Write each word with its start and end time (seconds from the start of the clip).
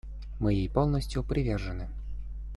Мы 0.39 0.55
ей 0.55 0.67
полностью 0.67 1.21
привержены. 1.23 1.87